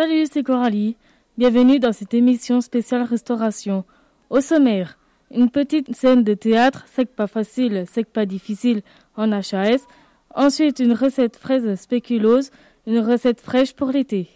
Salut, 0.00 0.26
c'est 0.32 0.44
Coralie. 0.44 0.96
Bienvenue 1.38 1.80
dans 1.80 1.92
cette 1.92 2.14
émission 2.14 2.60
spéciale 2.60 3.02
restauration. 3.02 3.84
Au 4.30 4.40
sommaire, 4.40 4.96
une 5.32 5.50
petite 5.50 5.92
scène 5.92 6.22
de 6.22 6.34
théâtre, 6.34 6.84
c'est 6.86 7.12
pas 7.12 7.26
facile, 7.26 7.82
c'est 7.90 8.04
pas 8.04 8.24
difficile 8.24 8.82
en 9.16 9.32
HAS. 9.32 9.88
Ensuite, 10.36 10.78
une 10.78 10.92
recette 10.92 11.34
fraise 11.34 11.74
spéculose, 11.74 12.52
une 12.86 13.00
recette 13.00 13.40
fraîche 13.40 13.72
pour 13.72 13.88
l'été. 13.88 14.28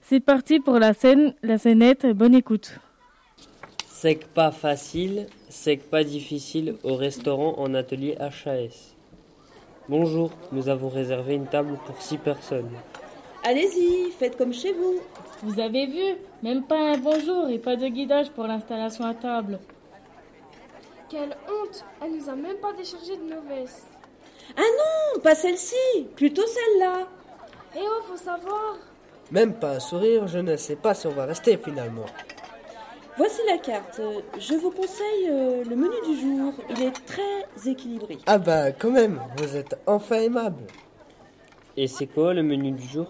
C'est 0.00 0.20
parti 0.20 0.60
pour 0.60 0.78
la 0.78 0.94
scène, 0.94 1.34
la 1.42 1.58
scénette, 1.58 2.06
bonne 2.06 2.36
écoute. 2.36 2.78
C'est 4.04 4.22
pas 4.22 4.50
facile, 4.50 5.28
c'est 5.48 5.78
pas 5.78 6.04
difficile 6.04 6.76
au 6.84 6.94
restaurant 6.94 7.54
en 7.56 7.72
atelier 7.72 8.18
HAS. 8.20 8.94
Bonjour, 9.88 10.30
nous 10.52 10.68
avons 10.68 10.90
réservé 10.90 11.32
une 11.32 11.46
table 11.46 11.78
pour 11.86 12.02
six 12.02 12.18
personnes. 12.18 12.68
Allez-y, 13.44 14.10
faites 14.10 14.36
comme 14.36 14.52
chez 14.52 14.74
vous. 14.74 15.00
Vous 15.42 15.58
avez 15.58 15.86
vu 15.86 16.18
Même 16.42 16.64
pas 16.64 16.92
un 16.92 16.98
bonjour 16.98 17.48
et 17.48 17.58
pas 17.58 17.76
de 17.76 17.88
guidage 17.88 18.28
pour 18.28 18.46
l'installation 18.46 19.06
à 19.06 19.14
table. 19.14 19.58
Quelle 21.08 21.34
honte 21.48 21.82
Elle 22.02 22.16
nous 22.18 22.28
a 22.28 22.36
même 22.36 22.58
pas 22.58 22.74
déchargé 22.74 23.16
de 23.16 23.22
nos 23.22 23.40
vestes. 23.48 23.88
Ah 24.54 24.60
non, 24.60 25.20
pas 25.22 25.34
celle-ci, 25.34 26.08
plutôt 26.14 26.46
celle-là. 26.46 27.06
Eh 27.74 27.80
oh, 27.80 28.02
faut 28.06 28.18
savoir. 28.18 28.76
Même 29.30 29.54
pas 29.54 29.76
un 29.76 29.80
sourire, 29.80 30.26
je 30.26 30.40
ne 30.40 30.56
sais 30.58 30.76
pas 30.76 30.92
si 30.92 31.06
on 31.06 31.12
va 31.12 31.24
rester 31.24 31.56
finalement. 31.56 32.04
Voici 33.16 33.40
la 33.46 33.58
carte. 33.58 34.00
Je 34.38 34.54
vous 34.54 34.72
conseille 34.72 35.28
euh, 35.28 35.62
le 35.64 35.76
menu 35.76 35.94
du 36.04 36.20
jour. 36.20 36.52
Il 36.70 36.82
est 36.82 37.06
très 37.06 37.70
équilibré. 37.70 38.18
Ah 38.26 38.38
bah 38.38 38.72
quand 38.72 38.90
même, 38.90 39.20
vous 39.36 39.56
êtes 39.56 39.78
enfin 39.86 40.16
aimable. 40.16 40.64
Et 41.76 41.86
c'est 41.86 42.06
quoi 42.06 42.34
le 42.34 42.42
menu 42.42 42.72
du 42.72 42.86
jour? 42.86 43.06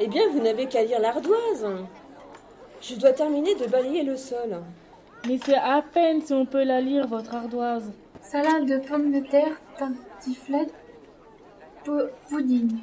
Eh 0.00 0.06
bien, 0.06 0.28
vous 0.30 0.40
n'avez 0.40 0.66
qu'à 0.66 0.84
lire 0.84 1.00
l'ardoise. 1.00 1.66
Je 2.82 2.96
dois 2.96 3.12
terminer 3.12 3.54
de 3.54 3.66
balayer 3.66 4.02
le 4.02 4.16
sol. 4.16 4.60
Mais 5.26 5.38
c'est 5.42 5.56
à 5.56 5.80
peine 5.80 6.20
si 6.20 6.34
on 6.34 6.44
peut 6.44 6.64
la 6.64 6.82
lire, 6.82 7.06
votre 7.06 7.34
ardoise. 7.34 7.90
Salade 8.20 8.66
de 8.66 8.78
pommes 8.78 9.12
de 9.12 9.26
terre, 9.26 9.56
tartiflette, 9.78 10.74
pudding. 12.28 12.80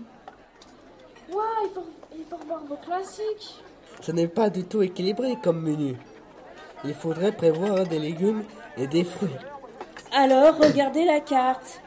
Ouah, 1.32 1.44
il 1.64 1.70
faut, 1.76 1.86
il 2.18 2.26
faut 2.26 2.38
revoir 2.38 2.64
vos 2.64 2.78
classiques. 2.78 3.62
Ce 4.00 4.12
n'est 4.12 4.28
pas 4.28 4.50
du 4.50 4.64
tout 4.64 4.82
équilibré 4.82 5.38
comme 5.44 5.62
menu. 5.62 5.96
Il 6.84 6.94
faudrait 6.94 7.32
prévoir 7.32 7.86
des 7.86 8.00
légumes 8.00 8.44
et 8.78 8.88
des 8.88 9.04
fruits. 9.04 9.30
Alors, 10.12 10.58
regardez 10.58 11.06
la 11.06 11.20
carte. 11.20 11.82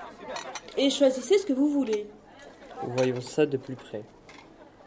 Et 0.76 0.90
choisissez 0.90 1.38
ce 1.38 1.46
que 1.46 1.52
vous 1.52 1.68
voulez. 1.68 2.06
Voyons 2.96 3.20
ça 3.20 3.46
de 3.46 3.56
plus 3.56 3.76
près. 3.76 4.02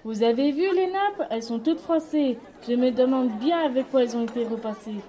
Vous 0.04 0.24
avez 0.24 0.52
vu 0.52 0.74
les 0.74 0.88
nappes? 0.88 1.28
Elles 1.30 1.44
sont 1.44 1.60
toutes 1.60 1.80
froissées. 1.80 2.38
Je 2.68 2.74
me 2.74 2.92
demande 2.92 3.38
bien 3.40 3.60
avec 3.66 3.90
quoi 3.90 4.04
elles 4.04 4.16
ont 4.16 4.26
été 4.26 4.46
repassées. 4.46 5.02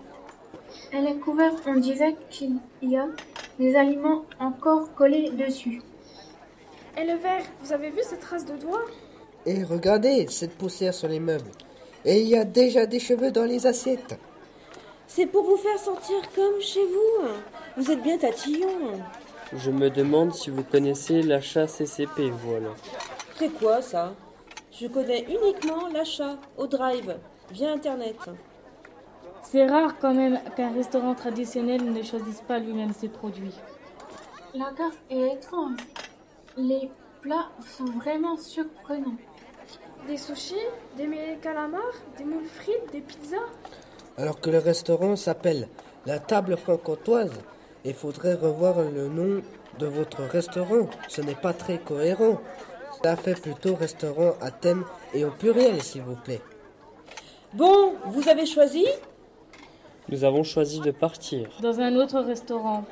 Elle 0.92 1.06
est 1.06 1.19
couverte, 1.19 1.62
on 1.67 1.77
dirait 1.77 2.17
qu'il 2.31 2.56
y 2.83 2.97
a 2.97 3.06
des 3.59 3.77
aliments 3.77 4.23
encore 4.41 4.92
collés 4.95 5.31
dessus. 5.31 5.81
Et 6.97 7.05
le 7.05 7.14
verre, 7.14 7.42
vous 7.61 7.73
avez 7.73 7.91
vu 7.91 8.01
cette 8.03 8.20
trace 8.20 8.45
de 8.45 8.56
doigts? 8.56 8.84
Et 9.47 9.62
regardez 9.62 10.27
cette 10.29 10.56
poussière 10.56 10.95
sur 10.95 11.09
les 11.09 11.20
meubles. 11.20 11.51
Et 12.05 12.21
il 12.21 12.29
y 12.29 12.37
a 12.37 12.45
déjà 12.45 12.87
des 12.87 13.01
cheveux 13.01 13.31
dans 13.31 13.45
les 13.45 13.67
assiettes. 13.67 14.19
C'est 15.07 15.27
pour 15.27 15.45
vous 15.45 15.57
faire 15.57 15.79
sentir 15.79 16.17
comme 16.35 16.61
chez 16.61 16.85
vous. 16.85 17.29
Vous 17.77 17.91
êtes 17.91 18.03
bien 18.03 18.19
tatillon. 18.19 19.01
Je 19.57 19.70
me 19.70 19.89
demande 19.89 20.35
si 20.35 20.51
vous 20.51 20.63
connaissez 20.63 21.23
l'achat 21.23 21.67
CCP, 21.67 22.31
voilà. 22.31 22.70
C'est 23.37 23.48
quoi 23.48 23.81
ça? 23.81 24.14
Je 24.70 24.87
connais 24.87 25.25
uniquement 25.25 25.89
l'achat 25.89 26.37
au 26.57 26.67
drive, 26.67 27.17
via 27.51 27.73
Internet. 27.73 28.17
C'est 29.42 29.67
rare 29.67 29.98
quand 29.98 30.13
même 30.13 30.39
qu'un 30.57 30.73
restaurant 30.73 31.14
traditionnel 31.14 31.91
ne 31.91 32.03
choisisse 32.03 32.42
pas 32.42 32.58
lui-même 32.58 32.92
ses 32.92 33.08
produits. 33.08 33.55
La 34.55 34.70
carte 34.77 34.98
est 35.11 35.35
étrange. 35.35 35.79
Les 36.57 36.91
plats 37.23 37.48
sont 37.77 37.87
vraiment 37.87 38.37
surprenants. 38.37 39.17
Des 40.07 40.17
sushis, 40.17 40.55
des 40.97 41.39
calamars, 41.42 41.81
des 42.17 42.25
moules 42.25 42.45
frites, 42.45 42.92
des 42.92 43.01
pizzas. 43.01 43.36
Alors 44.17 44.41
que 44.41 44.48
le 44.48 44.59
restaurant 44.59 45.17
s'appelle 45.17 45.69
la 46.07 46.19
table 46.19 46.57
franc-comtoise, 46.57 47.33
il 47.85 47.95
faudrait 47.95 48.35
revoir 48.35 48.81
le 48.81 49.08
nom 49.08 49.42
de 49.79 49.87
votre 49.87 50.23
restaurant. 50.23 50.89
Ce 51.08 51.20
n'est 51.20 51.35
pas 51.35 51.53
très 51.53 51.79
cohérent. 51.79 52.41
Ça 53.03 53.17
fait 53.17 53.41
plutôt 53.41 53.75
restaurant 53.75 54.33
à 54.41 54.51
thème 54.51 54.85
et 55.14 55.25
au 55.25 55.31
pluriel, 55.31 55.83
s'il 55.83 56.03
vous 56.03 56.17
plaît. 56.17 56.41
Bon, 57.53 57.95
vous 58.07 58.29
avez 58.29 58.47
choisi? 58.47 58.87
Nous 60.08 60.25
avons 60.25 60.42
choisi 60.42 60.81
de 60.81 60.91
partir. 60.91 61.48
Dans 61.61 61.81
un 61.81 61.95
autre 61.97 62.20
restaurant. 62.20 62.85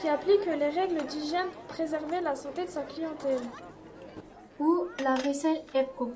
Qui 0.00 0.08
applique 0.08 0.46
les 0.46 0.68
règles 0.68 1.04
d'hygiène 1.06 1.48
pour 1.52 1.64
préserver 1.74 2.20
la 2.20 2.36
santé 2.36 2.66
de 2.66 2.70
sa 2.70 2.82
clientèle. 2.82 3.40
Où 4.60 4.86
la 5.02 5.14
vaisselle 5.14 5.62
est 5.74 5.84
propre. 5.84 6.12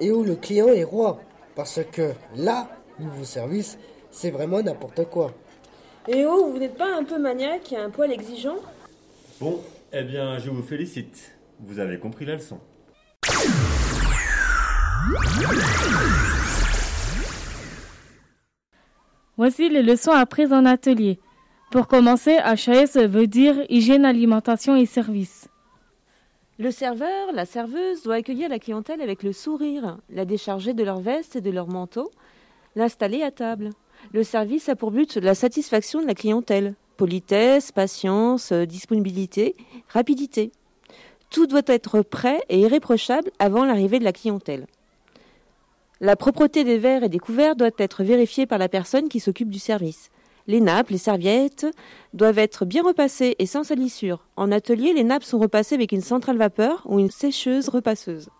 Et 0.00 0.10
où 0.10 0.22
le 0.22 0.36
client 0.36 0.68
est 0.68 0.84
roi. 0.84 1.20
Parce 1.56 1.80
que 1.92 2.12
là, 2.36 2.68
nouveau 2.98 3.24
service, 3.24 3.78
c'est 4.10 4.30
vraiment 4.30 4.62
n'importe 4.62 5.04
quoi. 5.08 5.32
Et 6.06 6.24
oh, 6.24 6.50
vous 6.52 6.58
n'êtes 6.58 6.76
pas 6.76 6.96
un 6.96 7.04
peu 7.04 7.18
maniaque 7.18 7.72
et 7.72 7.76
un 7.76 7.90
poil 7.90 8.12
exigeant? 8.12 8.56
Bon, 9.40 9.60
eh 9.92 10.02
bien, 10.04 10.38
je 10.38 10.50
vous 10.50 10.62
félicite. 10.62 11.32
Vous 11.60 11.80
avez 11.80 11.98
compris 11.98 12.24
la 12.24 12.34
leçon. 12.34 12.60
Voici 19.36 19.68
les 19.68 19.82
leçons 19.82 20.12
apprises 20.12 20.52
en 20.52 20.64
atelier. 20.64 21.18
Pour 21.70 21.86
commencer, 21.86 22.36
HAS 22.36 22.96
veut 23.06 23.26
dire 23.26 23.56
hygiène, 23.68 24.04
alimentation 24.04 24.74
et 24.76 24.86
service. 24.86 25.48
Le 26.60 26.72
serveur, 26.72 27.30
la 27.32 27.46
serveuse 27.46 28.02
doit 28.02 28.16
accueillir 28.16 28.48
la 28.48 28.58
clientèle 28.58 29.00
avec 29.00 29.22
le 29.22 29.32
sourire, 29.32 29.96
la 30.10 30.24
décharger 30.24 30.74
de 30.74 30.82
leur 30.82 30.98
veste 30.98 31.36
et 31.36 31.40
de 31.40 31.52
leur 31.52 31.68
manteau, 31.68 32.10
l'installer 32.74 33.22
à 33.22 33.30
table. 33.30 33.70
Le 34.12 34.24
service 34.24 34.68
a 34.68 34.74
pour 34.74 34.90
but 34.90 35.18
la 35.18 35.36
satisfaction 35.36 36.02
de 36.02 36.06
la 36.06 36.14
clientèle. 36.14 36.74
Politesse, 36.96 37.70
patience, 37.70 38.50
euh, 38.50 38.64
disponibilité, 38.64 39.54
rapidité. 39.88 40.50
Tout 41.30 41.46
doit 41.46 41.62
être 41.66 42.02
prêt 42.02 42.40
et 42.48 42.58
irréprochable 42.58 43.30
avant 43.38 43.64
l'arrivée 43.64 44.00
de 44.00 44.04
la 44.04 44.12
clientèle. 44.12 44.66
La 46.00 46.16
propreté 46.16 46.64
des 46.64 46.78
verres 46.78 47.04
et 47.04 47.08
des 47.08 47.20
couverts 47.20 47.54
doit 47.54 47.70
être 47.78 48.02
vérifiée 48.02 48.46
par 48.46 48.58
la 48.58 48.68
personne 48.68 49.08
qui 49.08 49.20
s'occupe 49.20 49.50
du 49.50 49.60
service. 49.60 50.10
Les 50.48 50.60
nappes, 50.60 50.88
les 50.88 50.98
serviettes 50.98 51.66
doivent 52.14 52.38
être 52.38 52.64
bien 52.64 52.82
repassées 52.82 53.36
et 53.38 53.44
sans 53.44 53.64
salissure. 53.64 54.26
En 54.34 54.50
atelier, 54.50 54.94
les 54.94 55.04
nappes 55.04 55.22
sont 55.22 55.38
repassées 55.38 55.74
avec 55.74 55.92
une 55.92 56.00
centrale 56.00 56.38
vapeur 56.38 56.82
ou 56.86 56.98
une 56.98 57.10
sécheuse 57.10 57.68
repasseuse. 57.68 58.30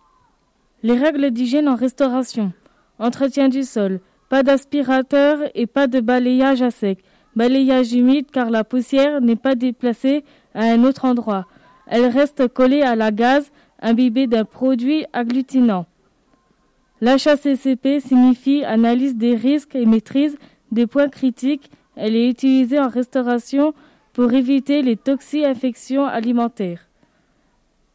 Les 0.81 0.97
règles 0.97 1.29
d'hygiène 1.29 1.69
en 1.69 1.75
restauration. 1.75 2.51
Entretien 2.97 3.47
du 3.47 3.61
sol. 3.61 3.99
Pas 4.27 4.41
d'aspirateur 4.41 5.39
et 5.53 5.67
pas 5.67 5.85
de 5.85 5.99
balayage 5.99 6.63
à 6.63 6.71
sec. 6.71 7.03
Balayage 7.35 7.93
humide 7.93 8.31
car 8.31 8.49
la 8.49 8.63
poussière 8.63 9.21
n'est 9.21 9.35
pas 9.35 9.53
déplacée 9.53 10.23
à 10.55 10.63
un 10.63 10.83
autre 10.83 11.05
endroit. 11.05 11.45
Elle 11.85 12.07
reste 12.07 12.47
collée 12.47 12.81
à 12.81 12.95
la 12.95 13.11
gaz 13.11 13.51
imbibée 13.81 14.25
d'un 14.25 14.45
produit 14.45 15.05
agglutinant. 15.13 15.85
L'HACCP 17.01 17.99
signifie 17.99 18.63
analyse 18.65 19.15
des 19.15 19.35
risques 19.35 19.75
et 19.75 19.85
maîtrise 19.85 20.37
des 20.71 20.87
points 20.87 21.07
critiques. 21.07 21.69
Elle 21.99 22.15
est 22.15 22.29
utilisée 22.29 22.79
en 22.79 22.87
restauration 22.87 23.73
pour 24.13 24.31
éviter 24.33 24.81
les 24.81 24.95
toxi-infections 24.95 26.05
alimentaires. 26.05 26.87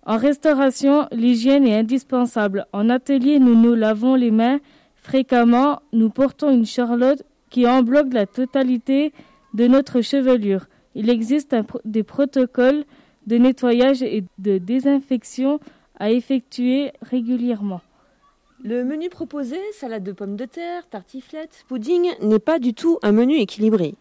En 0.06 0.18
restauration, 0.18 1.08
l'hygiène 1.10 1.66
est 1.66 1.78
indispensable. 1.78 2.66
En 2.74 2.90
atelier, 2.90 3.38
nous 3.38 3.54
nous 3.54 3.74
lavons 3.74 4.14
les 4.14 4.30
mains 4.30 4.60
fréquemment. 4.94 5.80
Nous 5.92 6.10
portons 6.10 6.50
une 6.50 6.66
charlotte 6.66 7.22
qui 7.48 7.66
embloque 7.66 8.12
la 8.12 8.26
totalité 8.26 9.12
de 9.54 9.66
notre 9.66 10.02
chevelure. 10.02 10.66
Il 10.94 11.08
existe 11.08 11.56
des 11.86 12.02
protocoles 12.02 12.84
de 13.26 13.36
nettoyage 13.38 14.02
et 14.02 14.24
de 14.38 14.58
désinfection 14.58 15.60
à 15.98 16.10
effectuer 16.10 16.92
régulièrement. 17.00 17.80
Le 18.66 18.82
menu 18.82 19.10
proposé, 19.10 19.58
salade 19.74 20.04
de 20.04 20.12
pommes 20.12 20.36
de 20.36 20.46
terre, 20.46 20.88
tartiflette, 20.88 21.66
pudding, 21.68 22.12
n'est 22.22 22.38
pas 22.38 22.58
du 22.58 22.72
tout 22.72 22.98
un 23.02 23.12
menu 23.12 23.36
équilibré. 23.36 23.94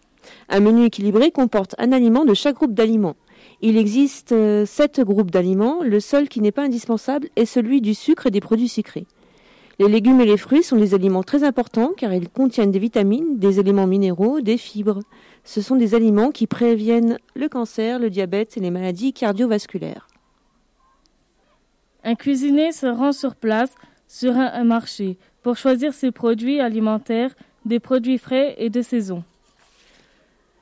Un 0.48 0.62
menu 0.62 0.86
équilibré 0.86 1.32
comporte 1.32 1.76
un 1.80 1.92
aliment 1.92 2.24
de 2.24 2.34
chaque 2.34 2.56
groupe 2.56 2.74
d'aliments. 2.74 3.18
Il 3.62 3.78
existe 3.78 4.32
euh, 4.32 4.66
sept 4.66 5.02
groupes 5.02 5.32
d'aliments, 5.32 5.84
le 5.84 6.00
seul 6.00 6.30
qui 6.30 6.40
n'est 6.40 6.54
pas 6.54 6.62
indispensable 6.62 7.28
est 7.36 7.44
celui 7.44 7.82
du 7.82 7.94
sucre 7.94 8.28
et 8.28 8.32
des 8.32 8.40
produits 8.40 8.70
sucrés. 8.70 9.06
Les 9.80 9.90
légumes 9.90 10.22
et 10.22 10.26
les 10.26 10.38
fruits 10.38 10.64
sont 10.64 10.78
des 10.78 10.94
aliments 10.94 11.24
très 11.24 11.44
importants 11.44 11.92
car 11.98 12.14
ils 12.14 12.30
contiennent 12.30 12.72
des 12.72 12.80
vitamines, 12.80 13.38
des 13.38 13.60
éléments 13.60 13.86
minéraux, 13.86 14.40
des 14.40 14.58
fibres. 14.58 15.02
Ce 15.44 15.62
sont 15.62 15.76
des 15.76 15.94
aliments 15.94 16.32
qui 16.32 16.48
préviennent 16.48 17.18
le 17.36 17.50
cancer, 17.50 18.00
le 18.00 18.10
diabète 18.10 18.56
et 18.56 18.62
les 18.62 18.72
maladies 18.72 19.12
cardiovasculaires. 19.12 20.08
Un 22.06 22.16
cuisinier 22.16 22.72
se 22.72 22.86
rend 22.86 23.12
sur 23.12 23.36
place 23.36 23.76
sur 24.14 24.38
un 24.38 24.64
marché 24.64 25.18
pour 25.42 25.58
choisir 25.58 25.92
ses 25.92 26.12
produits 26.12 26.60
alimentaires, 26.60 27.32
des 27.66 27.80
produits 27.80 28.20
frais 28.20 28.54
et 28.60 28.70
de 28.70 28.84
saison. 28.84 29.24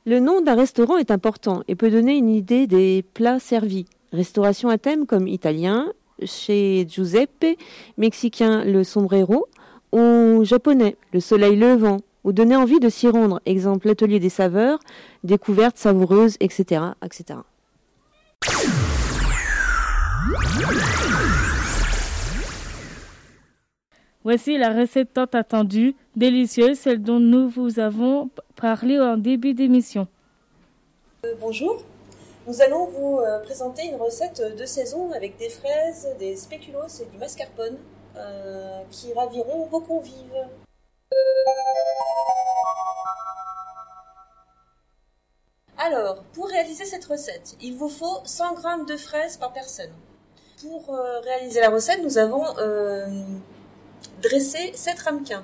Le 0.05 0.21
nom 0.21 0.39
d'un 0.39 0.55
restaurant 0.55 0.95
est 0.95 1.11
important 1.11 1.61
et 1.67 1.75
peut 1.75 1.91
donner 1.91 2.15
une 2.15 2.29
idée 2.29 2.65
des 2.65 3.03
plats 3.13 3.39
servis. 3.39 3.85
Restauration 4.13 4.69
à 4.69 4.77
thème 4.77 5.05
comme 5.05 5.27
italien, 5.27 5.91
chez 6.23 6.87
Giuseppe, 6.87 7.57
mexicain 7.97 8.63
le 8.63 8.85
sombrero, 8.85 9.47
ou 9.91 10.45
japonais 10.45 10.95
le 11.11 11.19
soleil 11.19 11.57
levant, 11.57 11.97
ou 12.23 12.31
donner 12.31 12.55
envie 12.55 12.79
de 12.79 12.87
s'y 12.87 13.09
rendre, 13.09 13.41
exemple 13.45 13.87
l'atelier 13.87 14.21
des 14.21 14.29
saveurs, 14.29 14.79
découvertes 15.25 15.77
savoureuses, 15.77 16.37
etc. 16.39 16.83
etc. 17.03 17.39
Voici 24.23 24.55
la 24.55 24.69
recette 24.69 25.13
tant 25.13 25.25
attendue, 25.33 25.95
délicieuse, 26.15 26.77
celle 26.77 27.01
dont 27.01 27.19
nous 27.19 27.49
vous 27.49 27.79
avons 27.79 28.29
parlé 28.55 28.99
en 28.99 29.17
début 29.17 29.55
d'émission. 29.55 30.07
Euh, 31.25 31.33
bonjour, 31.41 31.81
nous 32.45 32.61
allons 32.61 32.85
vous 32.85 33.17
euh, 33.17 33.39
présenter 33.39 33.87
une 33.87 33.95
recette 33.95 34.55
de 34.55 34.65
saison 34.65 35.11
avec 35.13 35.37
des 35.37 35.49
fraises, 35.49 36.07
des 36.19 36.35
spéculoos 36.35 37.01
et 37.01 37.05
du 37.05 37.17
mascarpone 37.17 37.77
euh, 38.15 38.81
qui 38.91 39.11
raviront 39.13 39.65
vos 39.65 39.81
convives. 39.81 40.45
Alors, 45.79 46.21
pour 46.33 46.47
réaliser 46.47 46.85
cette 46.85 47.05
recette, 47.05 47.55
il 47.59 47.75
vous 47.75 47.89
faut 47.89 48.19
100 48.23 48.55
g 48.57 48.61
de 48.87 48.97
fraises 48.97 49.37
par 49.37 49.51
personne. 49.51 49.89
Pour 50.61 50.95
réaliser 51.23 51.59
la 51.59 51.71
recette, 51.71 52.03
nous 52.03 52.19
avons 52.19 52.43
dressé 54.21 54.71
7 54.73 54.99
ramequins. 54.99 55.43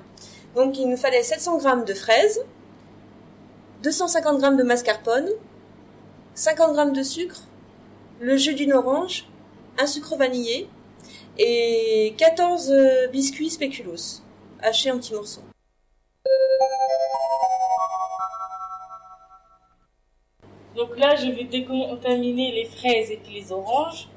Donc 0.54 0.78
il 0.78 0.88
nous 0.88 0.96
fallait 0.96 1.22
700 1.22 1.60
g 1.60 1.68
de 1.86 1.94
fraises, 1.94 2.44
250 3.82 4.40
g 4.40 4.56
de 4.56 4.62
mascarpone, 4.62 5.28
50 6.34 6.76
g 6.76 6.92
de 6.92 7.02
sucre, 7.02 7.42
le 8.20 8.36
jus 8.36 8.54
d'une 8.54 8.72
orange, 8.72 9.28
un 9.78 9.86
sucre 9.86 10.16
vanillé 10.16 10.68
et 11.38 12.14
14 12.18 12.70
euh, 12.70 13.06
biscuits 13.08 13.50
spéculoos 13.50 14.22
hachés 14.60 14.90
en 14.90 14.98
petits 14.98 15.14
morceaux. 15.14 15.42
Donc 20.78 20.96
là, 20.96 21.16
je 21.16 21.28
vais 21.30 21.44
décontaminer 21.44 22.52
les 22.52 22.64
fraises 22.64 23.10
et 23.10 23.20
les 23.32 23.50
oranges 23.50 24.08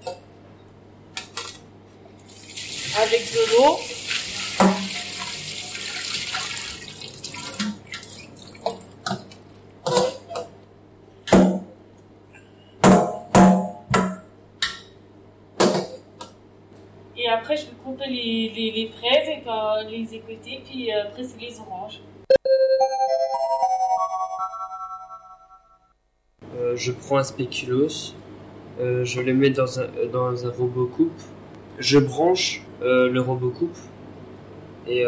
avec 3.02 3.32
de 3.34 3.52
l'eau. 3.52 4.01
Après, 17.32 17.56
je 17.56 17.66
vais 17.66 17.72
couper 17.84 18.08
les, 18.08 18.92
fraises 18.98 19.28
et 19.28 19.90
les 19.90 20.16
écouter, 20.16 20.62
puis 20.66 20.92
euh, 20.92 21.04
après, 21.04 21.24
c'est 21.24 21.40
les 21.40 21.60
oranges. 21.60 22.00
Euh, 26.58 26.76
je 26.76 26.92
prends 26.92 27.18
un 27.18 27.24
spéculoos, 27.24 28.14
euh, 28.80 29.06
je 29.06 29.22
le 29.22 29.34
mets 29.34 29.50
dans 29.50 29.80
un, 29.80 29.88
dans 30.12 30.46
un 30.46 30.52
robot 30.52 30.88
coupe, 30.88 31.22
je 31.80 32.00
branche 32.00 32.64
le 32.82 33.20
robot 33.20 33.52
coupe 33.52 33.78
et 34.88 35.06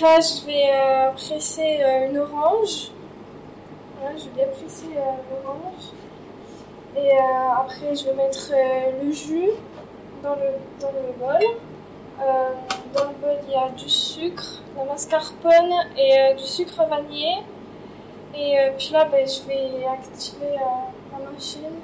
là, 0.00 0.18
je 0.20 0.46
vais 0.46 0.70
euh, 0.72 1.10
presser 1.12 1.78
euh, 1.80 2.08
une 2.08 2.18
orange. 2.18 2.90
je 4.16 4.24
vais 4.24 4.30
bien 4.34 4.46
presser 4.46 4.96
euh, 4.96 5.00
l'orange. 5.30 5.92
Et 6.96 7.12
après, 7.56 7.94
je 7.94 8.06
vais 8.06 8.14
mettre 8.14 8.50
le 9.00 9.12
jus 9.12 9.50
dans 10.24 10.34
le, 10.34 10.50
dans 10.80 10.90
le 10.90 11.12
bol. 11.16 11.46
dans 12.92 13.04
le 13.04 13.14
bol, 13.20 13.38
il 13.46 13.52
y 13.52 13.54
a 13.54 13.68
du 13.68 13.88
sucre, 13.88 14.60
la 14.76 14.84
mascarpone 14.84 15.72
et 15.96 16.34
du 16.34 16.42
sucre 16.42 16.84
vanillé. 16.88 17.44
Et 18.34 18.56
puis 18.76 18.90
là, 18.92 19.04
ben, 19.04 19.24
je 19.24 19.46
vais 19.46 19.86
activer 19.86 20.56
la 21.12 21.30
machine 21.30 21.78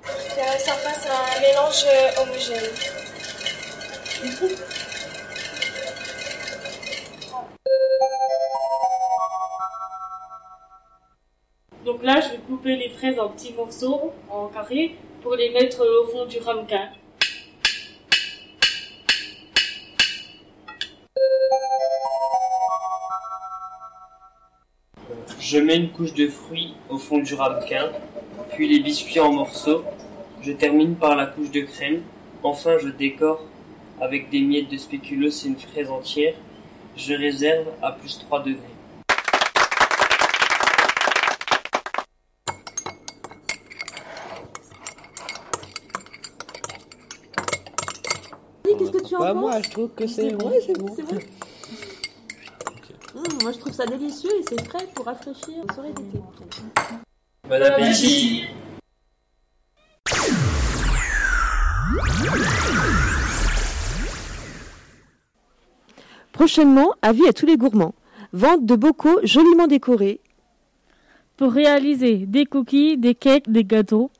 pour 0.00 0.14
que 0.14 0.60
ça 0.60 0.74
fasse 0.74 1.08
un 1.08 1.40
mélange 1.40 1.86
homogène. 2.22 2.70
Donc 11.84 12.02
là, 12.02 12.20
je 12.20 12.32
vais 12.32 12.38
couper 12.46 12.76
les 12.76 12.90
fraises 12.90 13.18
en 13.18 13.30
petits 13.30 13.54
morceaux, 13.54 14.12
en 14.28 14.48
carré, 14.48 14.96
pour 15.22 15.34
les 15.34 15.48
mettre 15.50 15.80
au 15.80 16.06
fond 16.08 16.26
du 16.26 16.38
ramequin. 16.38 16.90
Je 25.38 25.58
mets 25.58 25.76
une 25.76 25.90
couche 25.90 26.12
de 26.12 26.28
fruits 26.28 26.74
au 26.90 26.98
fond 26.98 27.18
du 27.18 27.34
ramequin, 27.34 27.90
puis 28.52 28.68
les 28.68 28.80
biscuits 28.80 29.20
en 29.20 29.32
morceaux. 29.32 29.82
Je 30.42 30.52
termine 30.52 30.96
par 30.96 31.16
la 31.16 31.26
couche 31.26 31.50
de 31.50 31.62
crème. 31.62 32.02
Enfin, 32.42 32.76
je 32.78 32.88
décore 32.88 33.42
avec 34.00 34.28
des 34.30 34.40
miettes 34.40 34.68
de 34.68 34.76
spéculoos 34.76 35.44
et 35.44 35.48
une 35.48 35.58
fraise 35.58 35.90
entière. 35.90 36.34
Je 36.96 37.14
réserve 37.14 37.68
à 37.82 37.92
plus 37.92 38.18
3 38.18 38.40
degrés. 38.40 38.79
Bah, 49.18 49.34
moi, 49.34 49.60
je 49.62 49.70
trouve 49.70 49.90
que 49.90 50.06
c'est 50.06 50.32
bon. 50.32 50.52
c'est 50.64 50.78
bon. 50.78 50.86
Mmh, 53.14 53.42
moi, 53.42 53.52
je 53.52 53.58
trouve 53.58 53.72
ça 53.72 53.86
délicieux 53.86 54.30
et 54.38 54.44
c'est 54.48 54.64
frais 54.64 54.86
pour 54.94 55.06
rafraîchir 55.06 55.54
aux 55.68 55.72
soirées 55.72 55.92
d'été. 55.92 56.18
Bon 57.48 57.62
appétit 57.62 58.44
Prochainement, 66.32 66.94
avis 67.02 67.26
à 67.26 67.32
tous 67.32 67.46
les 67.46 67.56
gourmands. 67.56 67.94
Vente 68.32 68.64
de 68.64 68.76
bocaux 68.76 69.18
joliment 69.24 69.66
décorés. 69.66 70.20
Pour 71.36 71.52
réaliser 71.52 72.18
des 72.18 72.46
cookies, 72.46 72.96
des 72.96 73.14
cakes, 73.14 73.50
des 73.50 73.64
gâteaux. 73.64 74.10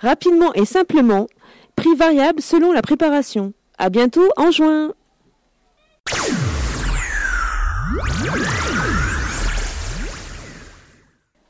Rapidement 0.00 0.52
et 0.54 0.64
simplement, 0.64 1.26
prix 1.76 1.94
variable 1.94 2.40
selon 2.40 2.72
la 2.72 2.82
préparation. 2.82 3.52
À 3.78 3.90
bientôt 3.90 4.28
en 4.36 4.50
juin. 4.50 4.92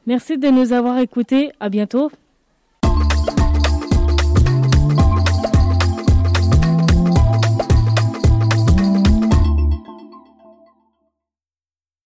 Merci 0.06 0.38
de 0.38 0.48
nous 0.48 0.72
avoir 0.72 0.98
écoutés. 0.98 1.52
À 1.60 1.68
bientôt. 1.68 2.10